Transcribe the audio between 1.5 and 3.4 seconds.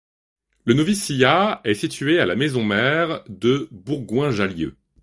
est situé à la Maison-Mère